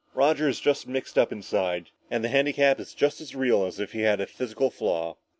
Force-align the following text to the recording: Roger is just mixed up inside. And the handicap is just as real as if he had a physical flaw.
Roger 0.15 0.49
is 0.49 0.59
just 0.59 0.87
mixed 0.87 1.15
up 1.15 1.31
inside. 1.31 1.91
And 2.09 2.23
the 2.23 2.29
handicap 2.29 2.79
is 2.79 2.95
just 2.95 3.21
as 3.21 3.35
real 3.35 3.65
as 3.67 3.79
if 3.79 3.91
he 3.91 4.01
had 4.01 4.19
a 4.19 4.25
physical 4.25 4.71
flaw. 4.71 5.17